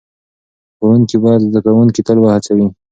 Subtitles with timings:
[0.77, 2.67] ښوونکي باید زده کوونکي تل وهڅوي.